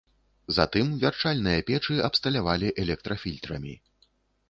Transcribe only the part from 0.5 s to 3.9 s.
Затым вярчальныя печы абсталявалі электрафільтрамі.